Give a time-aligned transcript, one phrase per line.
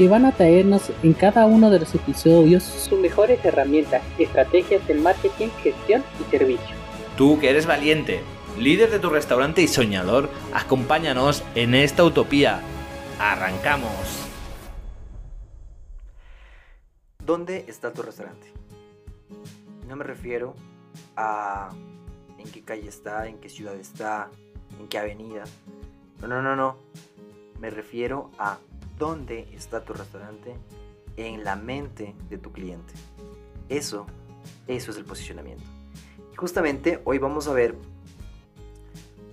[0.00, 4.94] que van a traernos en cada uno de los episodios sus mejores herramientas, estrategias de
[4.94, 6.74] marketing, gestión y servicio.
[7.18, 8.22] Tú que eres valiente,
[8.58, 12.62] líder de tu restaurante y soñador, acompáñanos en esta utopía.
[13.18, 13.92] ¡Arrancamos!
[17.26, 18.46] ¿Dónde está tu restaurante?
[19.86, 20.54] No me refiero
[21.14, 21.68] a
[22.38, 24.30] en qué calle está, en qué ciudad está,
[24.80, 25.44] en qué avenida.
[26.22, 26.78] No, no, no, no.
[27.60, 28.56] Me refiero a
[29.00, 30.54] dónde está tu restaurante
[31.16, 32.92] en la mente de tu cliente.
[33.70, 34.06] Eso,
[34.68, 35.64] eso es el posicionamiento.
[36.36, 37.74] Justamente hoy vamos a ver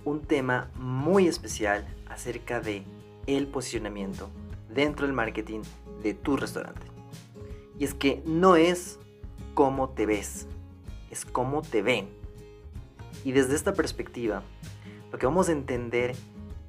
[0.06, 2.82] un tema muy especial acerca de
[3.26, 4.30] el posicionamiento
[4.74, 5.60] dentro del marketing
[6.02, 6.86] de tu restaurante.
[7.78, 8.98] Y es que no es
[9.52, 10.46] cómo te ves,
[11.10, 12.08] es cómo te ven.
[13.22, 14.42] Y desde esta perspectiva,
[15.12, 16.16] lo que vamos a entender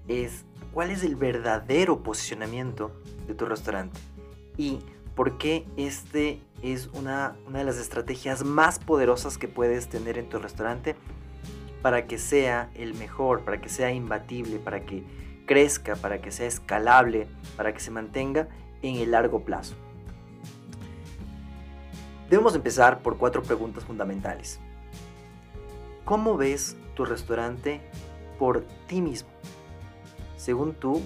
[0.09, 2.91] es cuál es el verdadero posicionamiento
[3.27, 3.99] de tu restaurante
[4.57, 4.79] y
[5.15, 10.29] por qué este es una, una de las estrategias más poderosas que puedes tener en
[10.29, 10.95] tu restaurante
[11.81, 15.03] para que sea el mejor, para que sea imbatible, para que
[15.45, 18.47] crezca, para que sea escalable, para que se mantenga
[18.81, 19.75] en el largo plazo.
[22.29, 24.59] Debemos empezar por cuatro preguntas fundamentales.
[26.05, 27.81] ¿Cómo ves tu restaurante
[28.37, 29.29] por ti mismo?
[30.39, 31.01] Según tú,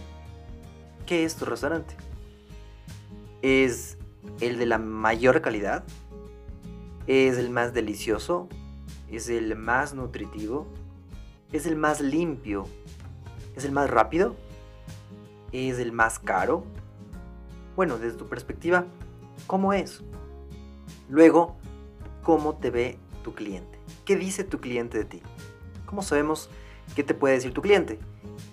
[1.08, 1.96] ¿qué es tu restaurante?
[3.42, 3.98] ¿Es
[4.42, 5.84] el de la mayor calidad?
[7.08, 8.48] ¿Es el más delicioso?
[9.10, 10.68] ¿Es el más nutritivo?
[11.52, 12.68] ¿Es el más limpio?
[13.56, 14.36] ¿Es el más rápido?
[15.52, 16.64] ¿Es el más caro?
[17.76, 18.86] Bueno, desde tu perspectiva,
[19.48, 20.04] ¿cómo es?
[21.10, 21.58] Luego,
[22.22, 23.80] ¿cómo te ve tu cliente?
[24.06, 25.24] ¿Qué dice tu cliente de ti?
[25.88, 26.52] ¿Cómo sabemos
[26.96, 27.98] qué te puede decir tu cliente?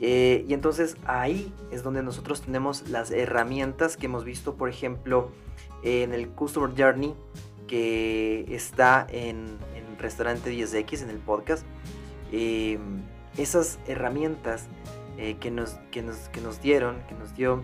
[0.01, 5.31] Eh, y entonces ahí es donde nosotros tenemos las herramientas que hemos visto, por ejemplo,
[5.83, 7.15] en el Customer Journey
[7.67, 11.65] que está en, en Restaurante 10X, en el podcast.
[12.33, 12.79] Eh,
[13.37, 14.67] esas herramientas
[15.19, 17.63] eh, que, nos, que, nos, que, nos, dieron, que nos dio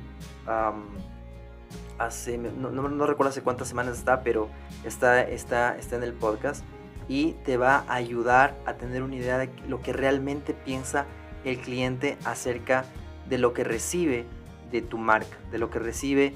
[1.98, 4.48] hace, no, no, no, recuerdo hace cuántas semanas está, pero
[4.84, 6.64] está, está, está en el podcast
[7.08, 11.06] y te va a ayudar a tener una idea de lo que realmente piensa
[11.47, 12.84] el cliente acerca
[13.29, 14.27] de lo que recibe
[14.71, 16.34] de tu marca, de lo que recibe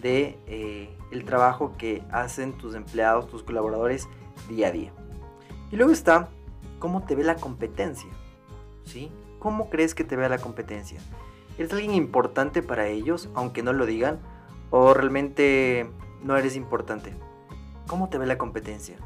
[0.00, 4.08] de eh, el trabajo que hacen tus empleados, tus colaboradores
[4.48, 4.92] día a día.
[5.72, 6.28] Y luego está
[6.78, 8.10] cómo te ve la competencia,
[8.84, 9.10] ¿sí?
[9.40, 11.00] ¿Cómo crees que te ve la competencia?
[11.58, 14.20] ¿Eres alguien importante para ellos, aunque no lo digan?
[14.70, 15.90] ¿O realmente
[16.22, 17.12] no eres importante?
[17.88, 18.96] ¿Cómo te ve la competencia?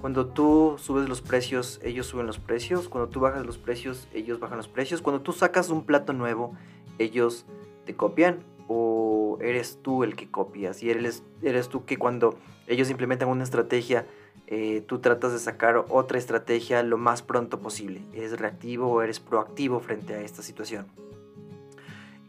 [0.00, 2.88] Cuando tú subes los precios, ellos suben los precios.
[2.88, 5.02] Cuando tú bajas los precios, ellos bajan los precios.
[5.02, 6.54] Cuando tú sacas un plato nuevo,
[6.98, 7.44] ellos
[7.84, 8.38] te copian.
[8.66, 10.82] O eres tú el que copias.
[10.82, 14.06] Y eres, eres tú que cuando ellos implementan una estrategia,
[14.46, 18.02] eh, tú tratas de sacar otra estrategia lo más pronto posible.
[18.14, 20.86] ¿Eres reactivo o eres proactivo frente a esta situación?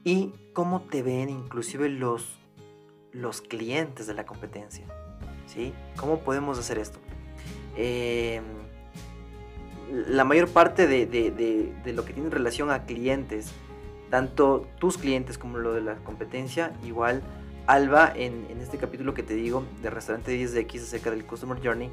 [0.03, 2.37] Y cómo te ven inclusive los,
[3.13, 4.85] los clientes de la competencia.
[5.45, 5.73] ¿Sí?
[5.95, 6.99] ¿Cómo podemos hacer esto?
[7.75, 8.43] Em,
[10.07, 13.51] la mayor parte de, lo que tiene relación a clientes,
[14.09, 17.21] tanto tus clientes como lo de la competencia, igual
[17.67, 21.91] Alba en, este capítulo que te digo de Restaurante 10X acerca del Customer Journey,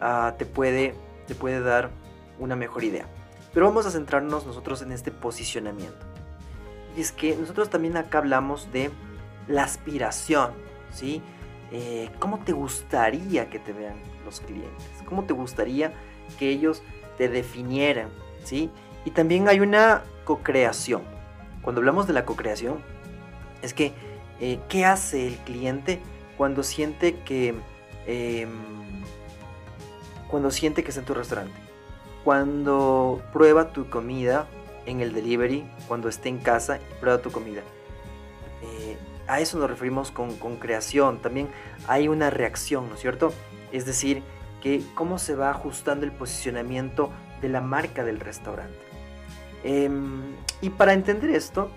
[0.00, 0.94] ah, te, puede,
[1.26, 1.90] te puede dar
[2.38, 3.06] una mejor idea.
[3.52, 6.06] Pero vamos a centrarnos nosotros en este posicionamiento.
[6.96, 8.90] Y es que nosotros también acá hablamos de
[9.48, 10.52] la aspiración,
[10.92, 11.22] ¿sí?
[11.72, 14.93] Eh, ¿Cómo te gustaría que te vean los clientes?
[15.04, 15.92] ¿Cómo te gustaría
[16.38, 16.82] que ellos
[17.16, 18.08] te definieran?
[18.44, 18.70] ¿sí?
[19.04, 21.02] Y también hay una co-creación.
[21.62, 22.78] Cuando hablamos de la co-creación,
[23.62, 23.92] es que,
[24.40, 26.00] eh, ¿qué hace el cliente
[26.36, 27.54] cuando siente que...
[28.06, 28.50] Em,
[30.28, 31.54] cuando siente que está en tu restaurante?
[32.24, 34.46] Cuando prueba tu comida
[34.86, 37.62] en el delivery, cuando esté en casa y prueba tu comida.
[38.62, 38.96] Eh,
[39.26, 41.18] a eso nos referimos con, con, creación.
[41.18, 41.48] También
[41.86, 43.32] hay una reacción, ¿no es cierto?
[43.72, 44.22] Es decir,
[44.94, 48.78] cómo se va ajustando el posicionamiento de la marca del restaurante.
[49.62, 51.70] Em, y para entender esto,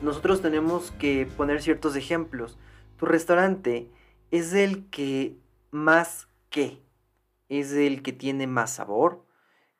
[0.00, 2.58] nosotros tenemos que poner ciertos ejemplos.
[2.96, 3.90] Tu restaurante
[4.30, 5.36] es el que
[5.70, 6.82] más que
[7.48, 9.26] es el que tiene más sabor,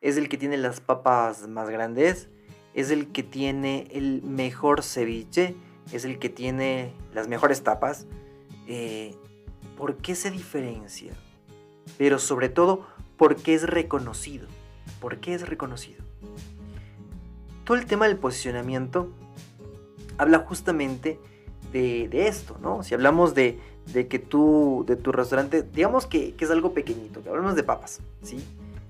[0.02, 2.28] es el que tiene las papas más grandes,
[2.74, 5.54] es el que tiene el mejor ceviche,
[5.90, 8.06] es el que tiene las mejores tapas.
[8.66, 9.14] Eh,
[9.78, 11.14] ¿Por qué se diferencia?
[11.98, 12.86] Pero sobre todo,
[13.16, 14.46] ¿por qué es reconocido?
[15.00, 16.02] ¿Por qué es reconocido?
[17.64, 19.10] Todo el tema del posicionamiento
[20.18, 21.18] habla justamente
[21.72, 22.82] de, esto, ¿no?
[22.82, 23.58] Si hablamos de,
[24.08, 28.44] que tú, de tu restaurante, digamos que, es algo pequeñito, que hablamos de papas, ¿sí?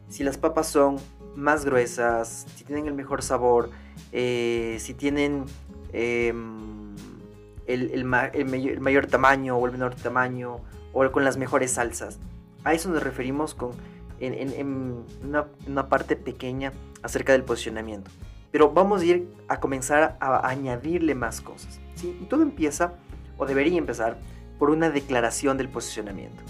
[0.08, 0.96] Si las papas son
[1.36, 3.70] más gruesas, si tienen el mejor sabor,
[4.10, 5.44] eh, si tienen
[5.92, 6.94] em,
[7.66, 10.56] el, mayor, tamaño o el menor tamaño,
[10.92, 12.18] o con las mejores salsas.
[12.64, 13.72] A eso nos referimos con,
[14.20, 16.72] en, una, una, parte pequeña
[17.02, 18.10] acerca del posicionamiento.
[18.50, 21.80] Pero vamos a ir a comenzar a añadirle más cosas.
[21.94, 22.16] ¿sí?
[22.20, 22.94] Y todo empieza,
[23.38, 24.18] o debería empezar,
[24.58, 26.42] por una declaración del posicionamiento.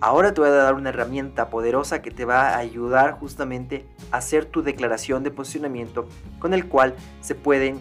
[0.00, 4.18] Ahora te voy a dar una herramienta poderosa que te va a ayudar justamente a
[4.18, 6.06] hacer tu declaración de posicionamiento
[6.40, 7.80] con el cual se pueden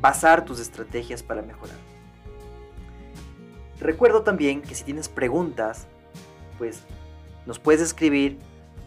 [0.00, 1.76] basar tus estrategias para mejorar.
[3.78, 5.86] Recuerdo también que si tienes preguntas,
[6.58, 6.82] pues
[7.50, 8.38] nos puedes escribir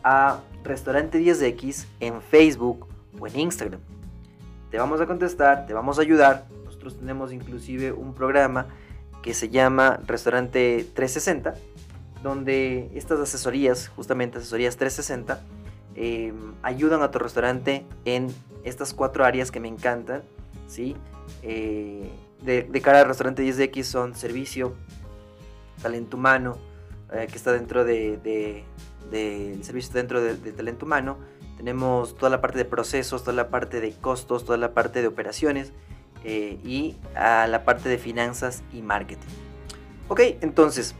[0.05, 2.87] a Restaurante 10X en Facebook
[3.19, 3.81] o en Instagram.
[4.71, 6.45] Te vamos a contestar, te vamos a ayudar.
[6.63, 8.67] Nosotros tenemos inclusive un programa
[9.21, 11.55] que se llama Restaurante 360
[12.23, 15.41] donde estas asesorías, justamente asesorías 360,
[15.95, 18.33] em, ayudan a tu restaurante en
[18.63, 20.23] estas cuatro áreas que me encantan,
[20.69, 20.95] ¿sí?
[21.41, 22.09] Eh,
[22.41, 24.73] de, cara al restaurante 10X son servicio,
[25.81, 26.57] talento humano,
[27.13, 28.65] eh, que está dentro de,
[29.11, 31.17] del servicio dentro de, talento humano.
[31.57, 35.07] Tenemos toda la parte de procesos, toda la parte de costos, toda la parte de
[35.07, 35.71] operaciones
[36.23, 39.27] eh, y a la parte de finanzas y marketing.
[40.09, 40.95] Ok, entonces,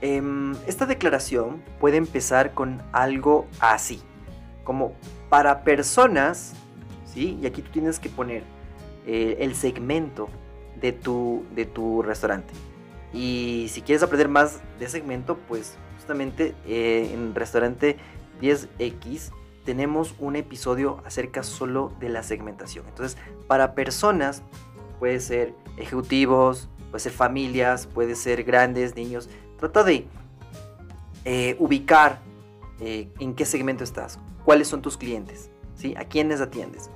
[0.00, 4.00] Em, esta declaración puede empezar con algo así,
[4.62, 4.92] como
[5.28, 6.54] para personas,
[7.04, 7.36] ¿sí?
[7.42, 8.44] Y aquí tú tienes que poner
[9.06, 10.28] eh, el segmento
[10.80, 12.54] de tu, de tu restaurante.
[13.12, 17.96] Y si quieres aprender más de segmento, pues justamente eh, en restaurante
[18.40, 19.32] 10X
[19.64, 22.86] tenemos un episodio acerca solo de la segmentación.
[22.88, 24.42] Entonces, para personas,
[24.98, 29.28] puede ser ejecutivos, puede ser familias, puede ser grandes, niños.
[29.58, 30.06] Trata de
[31.24, 32.20] eh, ubicar
[32.80, 35.94] eh, en qué segmento estás, cuáles son tus clientes, ¿sí?
[35.96, 36.90] a quiénes atiendes.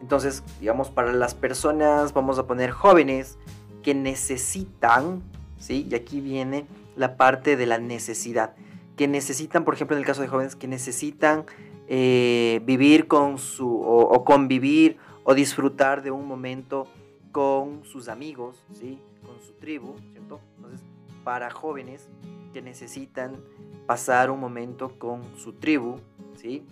[0.00, 3.38] Entonces, digamos, para las personas, vamos a poner jóvenes
[3.82, 5.22] que necesitan,
[5.62, 5.86] ¿sí?
[5.88, 6.66] y aquí viene
[6.96, 8.54] la parte de la necesidad,
[8.96, 11.46] que necesitan, por ejemplo, en el caso de jóvenes, que necesitan
[11.88, 16.86] eh, vivir con su, o, convivir o disfrutar de un momento
[17.30, 18.98] con sus amigos, ¿sí?
[19.24, 20.40] con su tribu, ¿cierto?
[20.56, 20.80] Entonces,
[21.24, 22.08] para jóvenes
[22.52, 23.36] que necesitan
[23.86, 25.96] pasar un momento con su tribu,
[26.34, 26.66] ¿sí?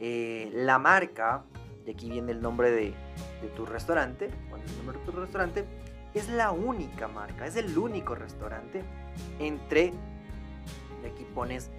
[0.00, 1.44] Eh, la marca,
[1.86, 2.94] y aquí viene el nombre de,
[3.54, 5.64] tu restaurante, cuando es el nombre de tu restaurante,
[6.14, 8.82] es la única marca, es el único restaurante
[9.38, 9.92] entre,
[11.02, 11.70] y aquí pones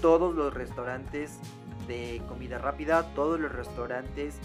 [0.00, 1.38] todos los restaurantes
[1.86, 4.36] de comida rápida, todos los restaurantes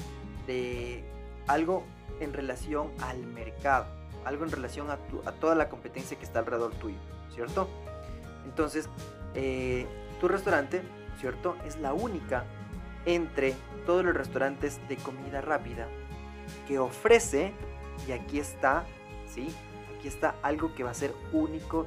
[0.48, 1.04] de
[1.48, 1.84] algo
[2.20, 3.86] en relación al mercado,
[4.26, 6.98] algo en relación a, a toda la competencia que está alrededor tuyo.
[7.34, 7.68] ¿cierto?
[8.46, 8.90] Entonces,
[9.36, 9.86] eh,
[10.20, 10.82] tu restaurante,
[11.20, 11.58] ¿cierto?
[11.66, 12.46] Es la única
[13.06, 15.88] entre todos los restaurantes de comida rápida
[16.68, 17.54] que ofrece,
[18.08, 18.86] y aquí está,
[19.34, 19.54] ¿sí?
[19.98, 21.86] Aquí está algo que va a ser único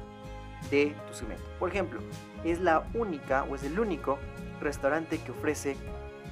[0.71, 1.43] de tu segmento.
[1.59, 1.99] Por ejemplo,
[2.43, 4.17] es la única o es el único
[4.59, 5.77] restaurante que ofrece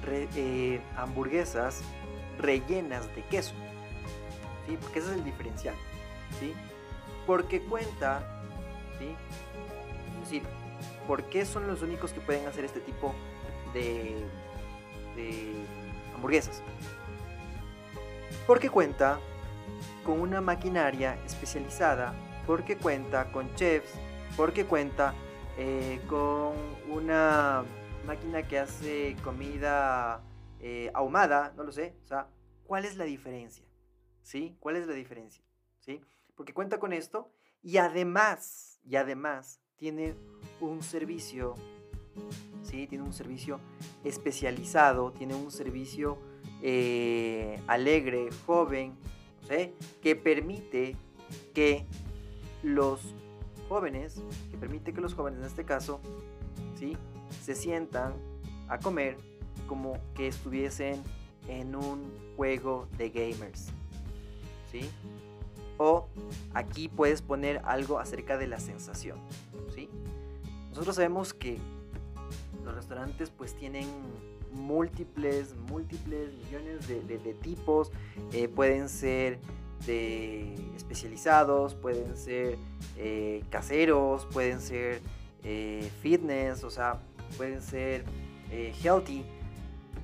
[0.06, 1.82] eh, hamburguesas
[2.38, 3.54] rellenas de queso.
[4.66, 4.76] ¿Sí?
[4.80, 5.74] Porque ese es el diferencial.
[6.40, 6.52] ¿sí?
[7.26, 8.36] Porque cuenta
[9.04, 10.42] es decir,
[11.06, 13.14] ¿por qué son los únicos que pueden hacer este tipo
[13.72, 14.24] de,
[16.14, 16.62] hamburguesas?
[18.46, 19.18] Porque cuenta
[20.06, 22.14] con una maquinaria especializada,
[22.46, 23.90] porque cuenta con chefs,
[24.36, 25.12] porque cuenta
[25.58, 26.54] eh, con
[26.88, 27.64] una
[28.06, 30.22] máquina que hace comida
[30.60, 32.28] eh, ahumada, no lo sé, o sea,
[32.64, 33.64] ¿cuál es la diferencia?
[34.22, 34.56] ¿Sí?
[34.60, 35.44] ¿Cuál es la diferencia?
[35.80, 36.00] ¿Sí?
[36.36, 37.32] Porque cuenta con esto
[37.64, 40.14] y además y además tiene
[40.60, 41.56] un servicio,
[42.62, 42.86] ¿sí?
[42.86, 43.58] Tiene un servicio
[44.04, 46.18] especializado, tiene un servicio
[46.62, 48.96] eh, alegre, joven,
[50.02, 50.96] Que permite
[51.54, 51.86] que
[52.62, 53.14] los
[53.68, 56.00] jóvenes, que permite que los jóvenes en este caso,
[56.78, 56.96] ¿sí?
[57.42, 58.14] Se sientan
[58.68, 59.16] a comer
[59.66, 61.02] como que estuviesen
[61.48, 63.68] en un juego de gamers,
[64.70, 64.88] ¿sí?
[65.78, 66.08] O
[66.54, 69.18] aquí puedes poner algo acerca de la sensación.
[69.74, 69.88] ¿sí?
[70.70, 71.58] Nosotros sabemos que
[72.64, 73.86] los restaurantes pues tienen
[74.56, 77.92] múltiples, múltiples millones de, tipos,
[78.32, 79.38] eh, pueden ser
[79.86, 82.56] de especializados, pueden ser
[82.96, 85.00] eh, caseros, pueden ser
[85.44, 87.00] eh, fitness, o sea,
[87.36, 88.04] pueden ser
[88.82, 89.24] healthy,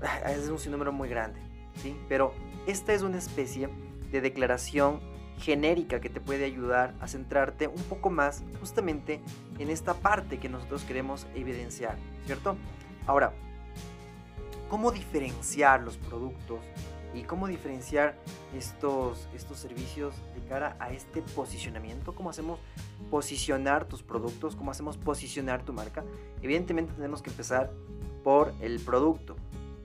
[0.28, 1.40] es un sinnúmero muy grande,
[1.76, 1.96] ¿sí?
[2.08, 2.32] Pero
[2.66, 3.68] esta es una especie
[4.10, 5.00] de declaración
[5.38, 9.20] genérica que te puede ayudar a centrarte un poco más justamente
[9.58, 12.56] en esta parte que nosotros queremos evidenciar, ¿cierto?
[13.06, 13.32] Ahora,
[14.72, 16.60] ¿cómo diferenciar los productos
[17.12, 18.16] y cómo diferenciar
[18.56, 22.14] estos, estos servicios de cara a este posicionamiento?
[22.14, 22.58] ¿Cómo hacemos
[23.10, 24.56] posicionar tus productos?
[24.56, 26.04] ¿Cómo hacemos posicionar tu marca?
[26.40, 27.70] Evidentemente tenemos que empezar
[28.24, 29.36] por el producto.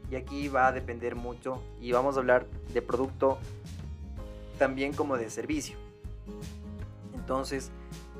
[0.09, 3.39] Y aquí va a depender mucho y vamos a hablar de producto
[4.57, 5.75] también como de servicio.
[7.13, 7.71] Entonces,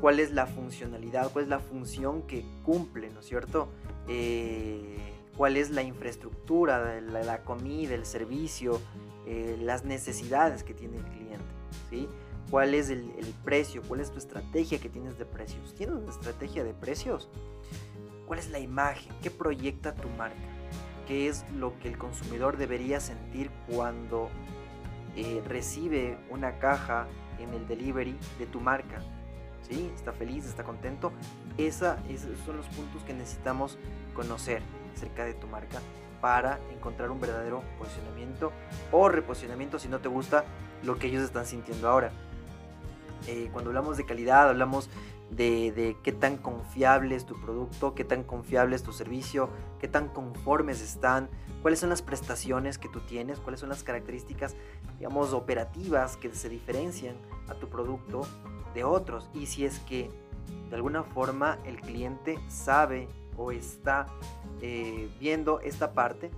[0.01, 1.31] ¿cuál es la funcionalidad?
[1.31, 3.69] ¿Cuál es la función que cumple, ¿no es cierto?
[4.09, 8.81] Eh, ¿Cuál es la infraestructura, la, la comida, el servicio,
[9.27, 11.45] eh, las necesidades que tiene el cliente?
[11.91, 12.09] ¿sí?
[12.49, 13.83] ¿Cuál es el, el precio?
[13.87, 15.75] ¿Cuál es tu estrategia que tienes de precios?
[15.75, 17.29] ¿Tienes una estrategia de precios?
[18.25, 19.13] ¿Cuál es la imagen?
[19.21, 20.35] ¿Qué proyecta tu marca?
[21.07, 24.29] ¿Qué es lo que el consumidor debería sentir cuando
[25.15, 27.07] eh, recibe una caja
[27.39, 29.01] en el delivery de tu marca?
[29.69, 29.91] ¿Sí?
[29.95, 30.45] ¿Está feliz?
[30.45, 31.11] ¿Está contento?
[31.57, 33.77] Esa, esos son los puntos que necesitamos
[34.13, 34.61] conocer
[34.97, 35.79] acerca de tu marca
[36.21, 38.51] para encontrar un verdadero posicionamiento
[38.91, 40.45] o reposicionamiento si no te gusta
[40.83, 42.11] lo que ellos están sintiendo ahora.
[43.27, 44.89] Eh, cuando hablamos de calidad, hablamos
[45.31, 49.49] de, de, qué tan confiable es tu producto, qué tan confiable es tu servicio,
[49.79, 51.29] qué tan conformes están,
[51.61, 54.55] cuáles son las prestaciones que tú tienes, cuáles son las características,
[54.97, 57.15] digamos, operativas que se diferencian
[57.49, 58.21] a tu producto
[58.73, 59.29] de otros.
[59.33, 60.09] Y si es que
[60.69, 64.07] de alguna forma el cliente sabe o está
[64.61, 66.31] eh, viendo esta parte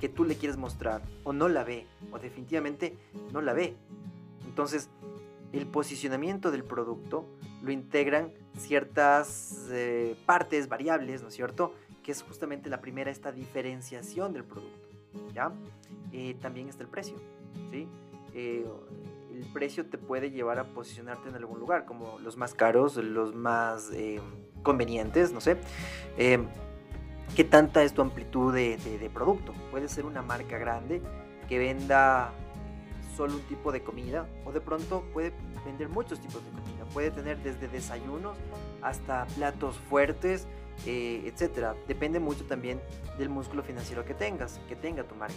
[0.00, 2.96] que tú le quieres mostrar o no la ve o definitivamente
[3.32, 3.74] no la ve.
[4.46, 4.88] Entonces,
[5.52, 7.26] el posicionamiento del producto
[7.62, 11.72] lo integran ciertas eh, partes, variables, ¿no es cierto?
[12.02, 14.88] Que es justamente la primera, esta diferenciación del producto,
[15.32, 15.52] ¿ya?
[16.12, 17.16] Eh, también está el precio,
[17.70, 17.88] ¿sí?
[18.34, 18.66] Eh,
[19.32, 23.34] el precio te puede llevar a posicionarte en algún lugar, como los más caros, los
[23.34, 23.90] más
[24.64, 25.58] convenientes, no sé.
[27.34, 29.54] ¿Qué tanta es tu amplitud de, producto?
[29.72, 31.02] Puede ser una marca grande
[31.48, 32.30] que venda
[33.16, 35.32] solo un tipo de comida o de pronto puede
[35.64, 36.84] vender muchos tipos de comida.
[36.92, 38.36] Puede tener desde desayunos
[38.82, 40.46] hasta platos fuertes,
[40.86, 41.74] eh, etcétera.
[41.88, 42.80] Depende mucho también
[43.18, 45.34] del músculo financiero que tengas, que tenga tu marca.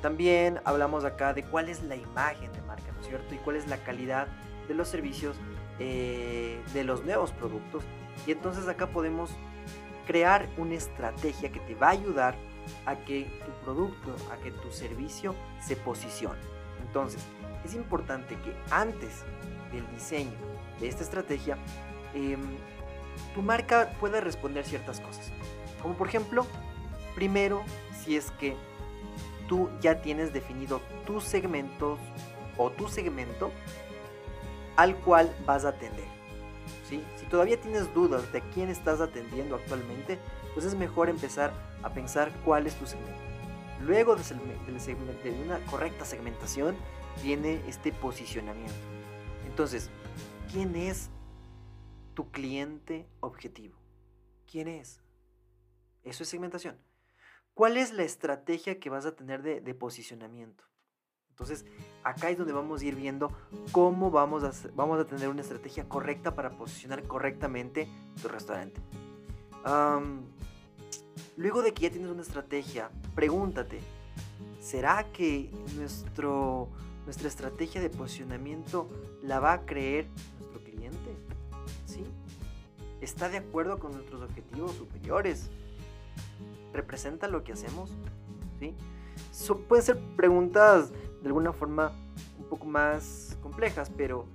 [0.00, 3.32] También hablamos acá de cuál es la imagen de marca, ¿no es cierto?
[3.32, 4.26] Y cuál es la calidad
[4.66, 5.36] de los servicios
[5.78, 7.84] eh, de los nuevos productos.
[8.26, 9.30] Y entonces acá podemos
[10.06, 12.36] crear una estrategia que te va a ayudar
[12.86, 16.40] a que tu producto, a que tu servicio se posicione.
[16.86, 17.22] Entonces,
[17.64, 19.24] es importante que antes
[19.72, 20.32] del diseño
[20.80, 21.56] de esta estrategia,
[22.14, 22.36] eh,
[23.34, 25.32] tu marca pueda responder ciertas cosas.
[25.80, 26.46] Como por ejemplo,
[27.14, 27.64] primero,
[28.04, 28.56] si es que
[29.48, 31.98] tú ya tienes definido tus segmentos
[32.56, 33.50] o tu segmento
[34.76, 36.21] al cual vas a atender.
[37.16, 40.18] Si todavía tienes dudas de quién estás atendiendo actualmente,
[40.54, 43.20] pues es mejor empezar a pensar cuál es tu segmento.
[43.80, 46.76] Luego de, de una correcta segmentación
[47.22, 48.74] viene este posicionamiento.
[49.46, 49.90] Entonces,
[50.52, 51.10] ¿quién es
[52.14, 53.76] tu cliente objetivo?
[54.50, 55.00] ¿Quién es?
[56.02, 56.78] Eso es segmentación.
[57.54, 60.64] ¿Cuál es la estrategia que vas a tener de posicionamiento?
[61.42, 61.66] Entonces,
[62.04, 63.32] acá es donde vamos a ir viendo
[63.72, 67.88] cómo vamos a, vamos a tener una estrategia correcta para posicionar correctamente
[68.22, 68.80] tu restaurante.
[71.36, 73.80] Luego de que ya tienes una estrategia, pregúntate,
[74.60, 76.68] ¿será que nuestro,
[77.06, 78.88] nuestra estrategia de posicionamiento
[79.20, 80.06] la va a creer
[80.38, 81.16] nuestro cliente?
[81.86, 82.04] ¿Sí?
[83.00, 85.50] ¿Está de acuerdo con nuestros objetivos superiores?
[86.72, 87.90] ¿Representa lo que hacemos?
[88.60, 88.76] ¿Sí?
[89.32, 90.92] So, pueden ser preguntas
[91.22, 91.92] de alguna forma
[92.38, 94.26] un poco más complejas, pero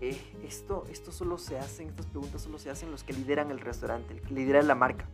[0.00, 3.60] eh, esto, esto solo se hacen, estas preguntas solo se hacen los que lideran el
[3.60, 5.06] restaurante, el que lidera la marca.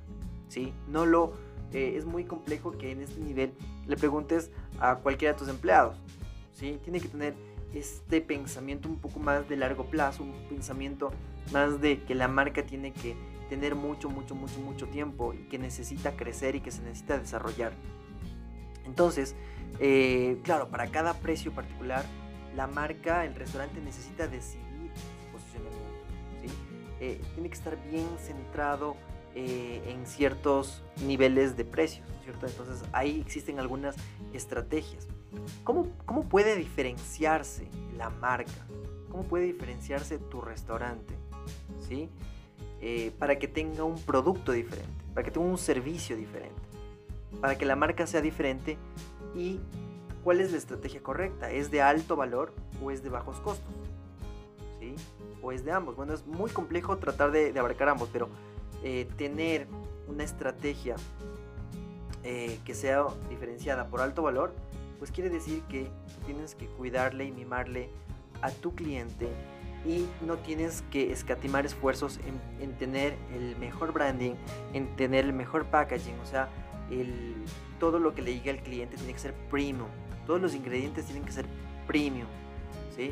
[0.49, 0.73] ¿sí?
[0.89, 1.33] No lo,
[1.73, 3.55] eh, es muy complejo que en este nivel
[3.87, 5.97] le preguntes a cualquiera de tus empleados.
[6.53, 6.79] ¿sí?
[6.83, 7.35] Tiene que tener
[7.75, 11.13] este pensamiento un poco más de largo plazo, un pensamiento
[11.53, 13.17] más de que la marca tiene que
[13.49, 17.73] tener mucho, mucho, mucho, mucho tiempo y que necesita crecer y que se necesita desarrollar.
[18.85, 19.35] Entonces,
[19.81, 22.05] eh, claro, para cada precio particular,
[22.55, 26.05] la marca, el restaurante necesita decidir su posicionamiento.
[26.41, 26.49] ¿sí?
[27.01, 28.97] Eh, tiene que estar bien centrado
[29.35, 32.47] eh, en ciertos niveles de precios, ¿cierto?
[32.47, 33.97] Entonces ahí existen algunas
[34.35, 35.09] estrategias.
[35.65, 38.67] ¿Cómo, ¿Cómo puede diferenciarse la marca?
[39.11, 41.15] ¿Cómo puede diferenciarse tu restaurante?
[41.81, 42.11] ¿Sí?
[42.81, 46.61] Eh, para que tenga un producto diferente, para que tenga un servicio diferente,
[47.41, 48.77] para que la marca sea diferente
[49.35, 49.61] y
[50.25, 51.51] cuál es la estrategia correcta.
[51.51, 53.75] ¿Es de alto valor o es de bajos costos?
[54.79, 54.95] ¿Sí?
[55.43, 55.97] ¿O es de ambos?
[55.97, 58.29] Bueno, es muy complejo tratar de, abarcar ambos, pero
[58.83, 59.67] eh, tener
[60.09, 60.97] una estrategia
[62.25, 64.55] eh, que sea diferenciada por alto valor,
[64.99, 65.89] pues quiere decir que
[66.27, 67.91] tienes que cuidarle y mimarle
[68.43, 69.29] a tu cliente
[69.85, 74.35] y no tienes que escatimar esfuerzos en, en, tener el mejor branding,
[74.73, 76.49] en tener el mejor packaging, o sea,
[76.91, 77.35] el,
[77.83, 79.89] todo lo que le llegue al cliente tiene que ser premium,
[80.25, 81.47] todos los ingredientes tienen que ser
[81.89, 82.29] premium,
[82.95, 83.11] ¿sí?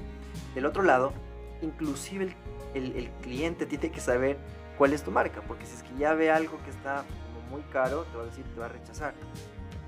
[0.55, 1.13] Del otro lado,
[1.61, 2.37] inclusive
[2.75, 4.39] el, el, cliente tiene que saber
[4.79, 7.05] cuál es tu marca, porque si es que ya ve algo que está
[7.51, 9.13] muy caro, te va a decir, te va a rechazar.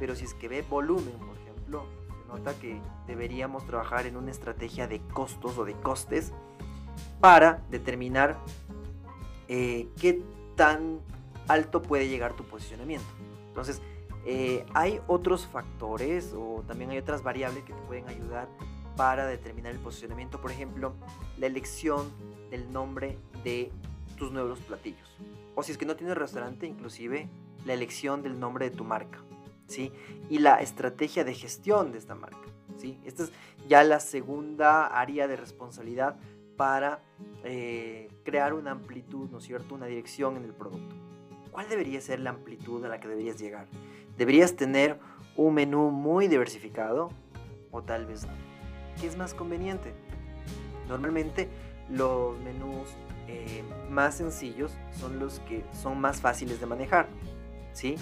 [0.01, 1.87] Pero si es que ve volumen, por ejemplo,
[2.21, 6.33] se nota que deberíamos trabajar en una estrategia de costos o de costes
[7.21, 8.37] para determinar
[9.47, 10.25] eh, qué
[10.57, 10.99] tan
[11.47, 13.07] alto puede llegar tu posicionamiento.
[13.47, 13.81] Entonces,
[14.25, 18.49] eh, hay otros factores o también hay otras variables que te pueden ayudar
[18.97, 20.41] para determinar el posicionamiento.
[20.41, 20.95] Por ejemplo,
[21.39, 22.11] la elección
[22.51, 23.73] del nombre de
[24.17, 25.09] tus nuevos platillos.
[25.55, 27.29] O si es que no tienes restaurante, inclusive
[27.65, 29.19] la elección del nombre de tu marca.
[29.67, 29.93] ¿sí?
[30.31, 32.39] Y la estrategia de gestión de esta marca.
[32.79, 32.99] ¿sí?
[33.05, 33.33] Esta es
[33.69, 36.17] ya la segunda área de responsabilidad
[36.57, 37.03] para
[37.45, 39.75] eh, crear una amplitud, ¿no es cierto?
[39.75, 40.95] Una dirección en el producto.
[41.51, 43.67] ¿Cuál debería ser la amplitud a la que deberías llegar?
[44.23, 45.01] ¿Deberías tener
[45.35, 47.09] un menú muy diversificado?
[47.73, 48.33] O tal vez no.
[49.01, 49.93] ¿Qué es más conveniente?
[50.89, 51.49] Normalmente
[51.91, 52.91] los menús
[53.27, 57.09] eh, más sencillos son los que son más fáciles de manejar,
[57.73, 57.97] ¿sí?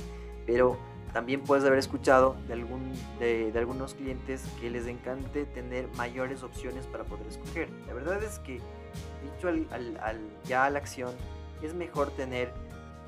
[0.45, 0.77] Pero
[1.15, 6.87] también puedes haber escuchado de, algún, de, algunos clientes que les encante tener mayores opciones
[6.87, 7.71] para poder escoger.
[7.87, 8.61] La verdad es que,
[9.23, 11.15] dicho al, ya a la acción,
[11.63, 12.53] es mejor tener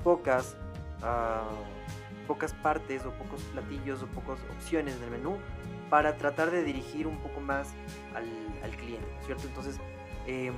[0.03, 0.57] pocas,
[1.03, 1.47] ah,
[2.27, 5.37] pocas partes o pocos platillos o pocas opciones en el menú
[5.89, 7.73] para tratar de dirigir un poco más
[8.15, 9.47] al, cliente, ¿cierto?
[9.47, 9.79] Entonces,
[10.25, 10.53] em,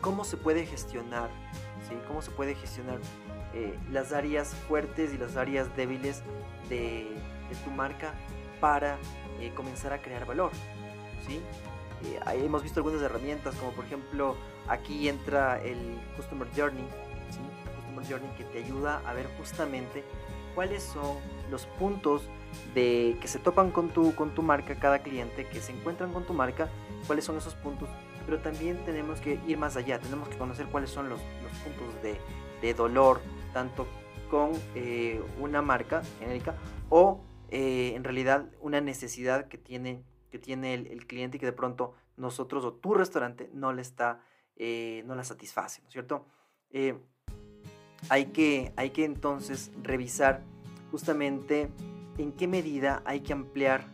[0.00, 1.30] ¿cómo se puede gestionar?
[1.88, 1.96] ¿sí?
[2.06, 2.98] ¿Cómo se puede gestionar
[3.54, 6.22] eh, las áreas fuertes y las áreas débiles
[6.68, 7.06] de,
[7.64, 8.12] tu marca
[8.60, 8.98] para
[9.40, 10.52] eh, comenzar a crear valor.
[11.26, 11.40] ¿sí?
[12.04, 14.36] Eh, hemos visto algunas herramientas como por ejemplo
[14.68, 16.84] aquí entra el Customer Journey,
[18.06, 20.04] Journey que te ayuda a ver justamente
[20.54, 21.16] cuáles son
[21.50, 22.28] los puntos
[22.74, 26.24] de que se topan con tu, con tu marca cada cliente, que se encuentran con
[26.24, 26.68] tu marca,
[27.06, 27.88] cuáles son esos puntos,
[28.26, 32.02] pero también tenemos que ir más allá, tenemos que conocer cuáles son los, los puntos
[32.02, 32.18] de,
[32.60, 33.20] de dolor,
[33.52, 33.86] tanto
[34.28, 36.56] con eh, una marca genérica
[36.88, 41.52] o eh, en realidad una necesidad que tiene, que tiene el, cliente y que de
[41.52, 44.22] pronto nosotros o tu restaurante no le está,
[44.56, 46.26] eh, no la satisface, ¿no es cierto?
[48.08, 50.42] Hay, que, hay que entonces revisar
[50.90, 51.68] justamente
[52.16, 53.84] en qué medida hay que ampliar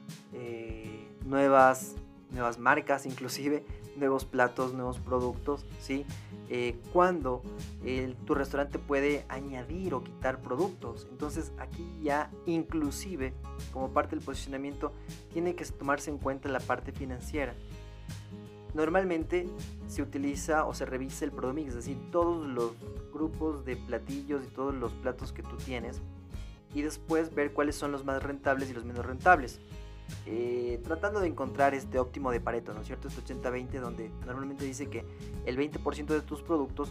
[1.24, 1.94] nuevas,
[2.30, 3.64] nuevas marcas inclusive
[3.96, 6.04] nuevos platos, nuevos productos, ¿sí?
[6.50, 7.42] Eh, cuando
[8.26, 11.06] tu restaurante puede añadir o quitar productos.
[11.10, 13.32] Entonces aquí ya inclusive
[13.72, 14.92] como parte del posicionamiento
[15.32, 17.54] tiene que tomarse en cuenta la parte financiera.
[18.74, 19.48] Normalmente
[19.86, 22.72] se utiliza o se revisa el Prodmix, es decir, todos los
[23.12, 26.02] grupos de platillos y todos los platos que tú tienes
[26.74, 29.60] y después ver cuáles son los más rentables y los menos rentables.
[30.26, 33.08] Eh, tratando de encontrar este óptimo de Pareto, ¿no es cierto?
[33.08, 35.04] Este 80-20 donde normalmente dice que
[35.46, 36.90] el 20% de tus productos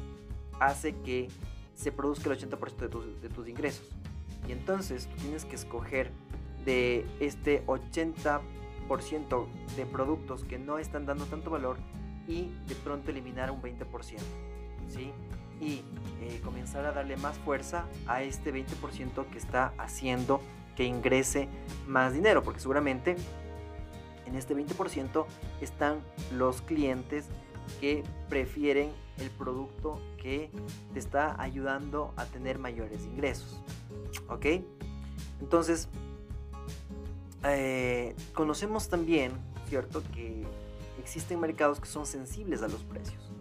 [0.60, 1.28] hace que
[1.76, 3.88] se produzca el 80% de tus, de tus ingresos.
[4.48, 6.12] Y entonces tú tienes que escoger
[6.66, 8.42] de este 80%
[9.76, 11.78] de productos que no están dando tanto valor
[12.28, 14.20] y de pronto eliminar un 20%.
[14.90, 15.12] ¿sí?
[15.62, 15.82] Y
[16.22, 20.42] eh, comenzar a darle más fuerza a este 20% que está haciendo
[20.76, 21.48] que ingrese
[21.88, 23.16] más dinero, porque seguramente
[24.26, 25.26] en este 20%
[25.62, 26.00] están
[26.32, 27.28] los clientes
[27.80, 30.50] que prefieren el producto que
[30.94, 33.62] te está ayudando a tener mayores ingresos.
[34.28, 34.46] ¿Ok?
[35.40, 35.88] Entonces,
[37.46, 39.32] eh, conocemos también,
[39.68, 40.44] ¿cierto?, que
[41.00, 43.32] existen mercados que son sensibles a los precios.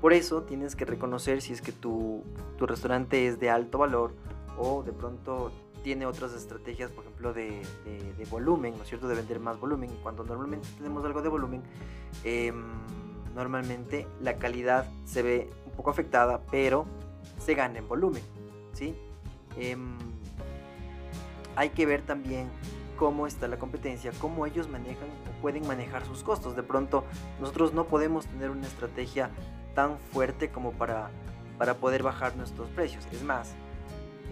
[0.00, 2.22] Por eso tienes que reconocer si es que tu,
[2.56, 4.14] tu restaurante es de alto valor
[4.56, 7.62] o de pronto tiene otras estrategias, por ejemplo, de,
[8.30, 9.08] volumen, ¿no es cierto?
[9.08, 9.90] De vender más volumen.
[10.02, 11.62] Cuando normalmente tenemos algo de volumen,
[12.24, 12.62] em,
[13.34, 16.84] normalmente la calidad se ve un poco afectada, pero
[17.38, 18.22] se gana en volumen.
[18.72, 18.94] ¿sí?
[19.56, 19.96] Em,
[21.56, 22.50] hay que ver también
[22.98, 26.56] cómo está la competencia, cómo ellos manejan o pueden manejar sus costos.
[26.56, 27.04] De pronto,
[27.40, 29.30] nosotros no podemos tener una estrategia
[29.74, 31.10] tan fuerte como para,
[31.56, 33.06] para poder bajar nuestros precios.
[33.12, 33.54] Es más,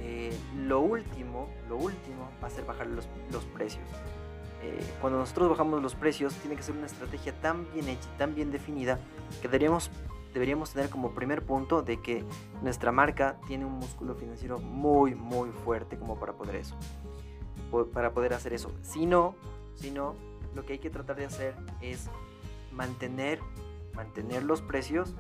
[0.03, 3.85] eh, lo último, lo último va a ser bajar los, los precios.
[4.63, 8.35] Eh, cuando nosotros bajamos los precios, tiene que ser una estrategia tan bien hecha tan
[8.35, 8.99] bien definida
[9.41, 9.91] que deberíamos,
[10.35, 12.25] deberíamos tener como primer punto de que
[12.63, 16.77] nuestra marca tiene un músculo financiero muy, muy fuerte como para poder eso.
[17.93, 18.73] Para poder hacer eso.
[18.83, 19.35] Si no,
[19.75, 20.15] si no,
[20.55, 22.09] lo que hay que tratar de hacer es
[22.73, 23.41] mantener,
[23.95, 25.15] mantener los precios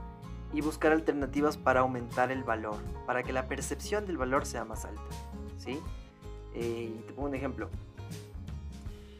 [0.52, 4.84] y buscar alternativas para aumentar el valor, para que la percepción del valor sea más
[4.84, 5.02] alta.
[5.58, 5.80] ¿sí?
[6.54, 7.68] Eh, te pongo un ejemplo.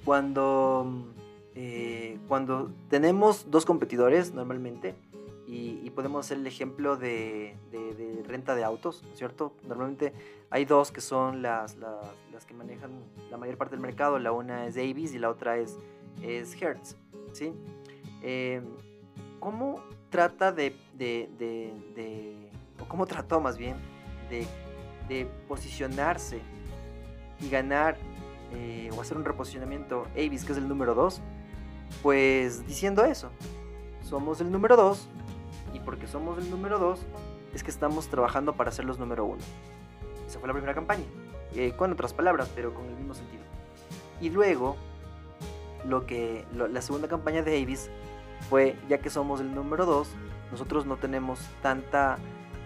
[0.04, 1.04] Cuando,
[1.54, 4.94] eh, cuando tenemos dos competidores normalmente,
[5.46, 7.56] y, podemos hacer el ejemplo de,
[8.26, 9.54] renta de autos, ¿cierto?
[9.66, 10.12] Normalmente
[10.50, 11.76] hay dos que son las,
[12.46, 12.90] que manejan
[13.30, 15.78] la mayor parte del mercado, la una es Davis y la otra es,
[16.20, 16.96] Hertz,
[17.32, 17.52] ¿sí?
[18.22, 18.60] Eh,
[19.38, 20.74] ¿Cómo trata de,
[22.80, 23.76] o cómo trató más bien,
[24.28, 26.40] de, posicionarse
[27.40, 27.96] y ganar
[28.52, 31.20] eh, o hacer un reposicionamiento Avis, que es el número 2,
[32.02, 33.30] pues diciendo eso,
[34.02, 35.08] somos el número 2
[35.72, 37.00] y porque somos el número 2
[37.54, 39.38] es que estamos trabajando para ser los número 1.
[40.26, 41.04] Esa fue la primera campaña,
[41.54, 43.42] eh, con otras palabras, pero con el mismo sentido.
[44.20, 44.76] Y luego,
[45.84, 47.90] lo que, la segunda campaña de Avis
[48.48, 50.08] fue, ya que somos el número 2,
[50.50, 52.18] nosotros no tenemos tanta,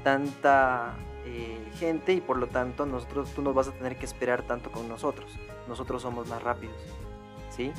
[0.04, 4.42] tanta eh, gente y por lo tanto nosotros, tú no vas a tener que esperar
[4.42, 5.30] tanto con nosotros.
[5.68, 6.76] Nosotros somos más rápidos.
[7.50, 7.72] ¿Sí?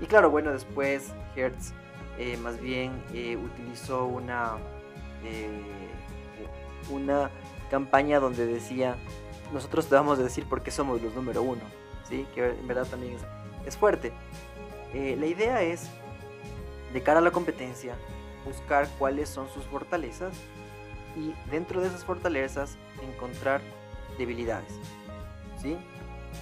[0.00, 1.72] Y claro, bueno, después Hertz
[2.18, 4.56] eh, más bien eh, utilizó una,
[6.90, 7.30] una
[7.70, 8.96] campaña donde decía,
[9.52, 11.62] nosotros te vamos a decir por qué somos los número uno.
[12.08, 12.26] ¿Sí?
[12.34, 13.22] Que en verdad también es,
[13.66, 14.12] es fuerte.
[14.94, 15.90] la idea es
[16.92, 17.96] de cara a la competencia,
[18.46, 20.34] buscar cuáles son sus fortalezas
[21.16, 23.60] y dentro de esas fortalezas encontrar
[24.16, 24.72] debilidades.
[25.60, 25.76] ¿sí?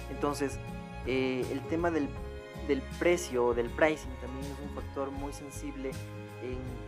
[0.09, 0.59] Entonces,
[1.05, 2.09] eh, el tema del,
[2.67, 5.91] del precio, del pricing, también es un factor muy sensible
[6.41, 6.87] en,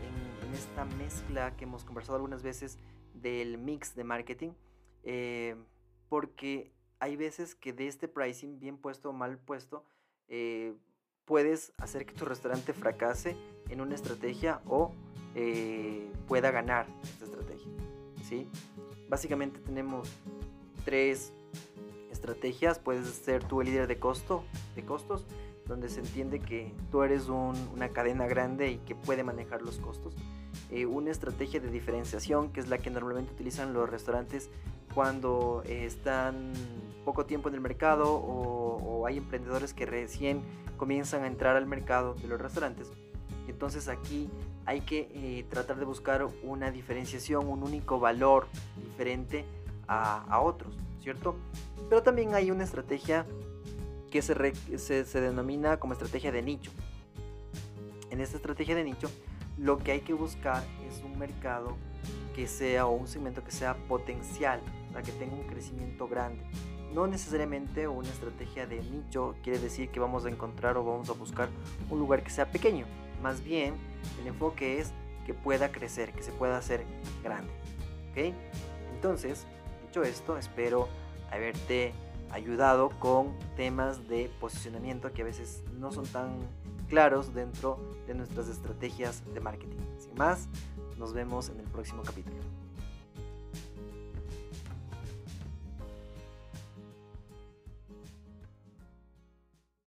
[0.54, 2.80] esta mezcla que hemos conversado algunas veces
[3.14, 4.50] del mix de marketing,
[5.04, 5.56] eh,
[6.10, 9.86] porque hay veces que de este pricing, bien puesto o mal puesto,
[10.28, 10.74] eh,
[11.26, 13.38] puedes hacer que tu restaurante fracase
[13.70, 14.92] en una estrategia o
[15.36, 17.72] eh, pueda ganar esta estrategia.
[18.28, 18.48] ¿sí?
[19.08, 20.10] Básicamente tenemos
[20.84, 21.32] tres
[22.12, 22.80] estrategias.
[22.80, 24.44] Puedes ser tú el líder de costo,
[24.76, 25.26] de costos,
[25.70, 30.16] donde se entiende que tú eres una cadena grande y que puede manejar los costos.
[30.72, 34.50] Eh, una estrategia de diferenciación, que es la que normalmente utilizan los restaurantes
[34.94, 36.52] cuando están
[37.06, 40.42] poco tiempo en el mercado o, hay emprendedores que recién
[40.78, 42.92] comienzan a entrar al mercado de los restaurantes.
[43.48, 44.30] Entonces aquí
[44.66, 49.46] hay que eh, tratar de buscar una diferenciación, un único valor diferente
[49.88, 51.36] a, otros, ¿cierto?
[51.90, 53.26] Pero también hay una estrategia
[54.10, 56.72] que se, se denomina como estrategia de nicho.
[58.10, 59.10] En esta estrategia de nicho
[59.58, 61.76] lo que hay que buscar es un mercado
[62.34, 64.62] que sea o un segmento que sea potencial,
[64.94, 66.42] para que tenga un crecimiento grande.
[66.94, 71.14] No necesariamente una estrategia de nicho quiere decir que vamos a encontrar o vamos a
[71.14, 71.50] buscar
[71.90, 72.86] un lugar que sea pequeño.
[73.22, 73.76] Más bien,
[74.22, 74.92] el enfoque es
[75.26, 76.86] que pueda crecer, que se pueda hacer
[77.22, 77.52] grande.
[78.12, 78.34] ¿Ok?
[78.96, 79.46] Entonces,
[79.86, 80.88] dicho esto, espero
[81.32, 81.94] haberte
[82.32, 86.38] ayudado con temas de posicionamiento que a veces no son tan
[86.88, 89.78] claros dentro de nuestras estrategias de marketing.
[89.98, 90.48] Sin más,
[90.98, 92.38] nos vemos en el próximo capítulo.